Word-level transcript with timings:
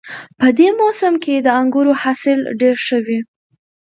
په 0.39 0.47
دې 0.57 0.69
موسم 0.79 1.13
کې 1.23 1.35
د 1.37 1.47
انګورو 1.59 1.93
حاصل 2.01 2.39
ډېر 2.61 2.75
ښه 2.85 2.97
وي 3.05 3.19